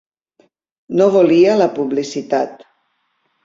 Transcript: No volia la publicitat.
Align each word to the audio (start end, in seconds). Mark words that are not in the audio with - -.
No 1.01 1.11
volia 1.17 1.59
la 1.61 1.69
publicitat. 1.77 2.69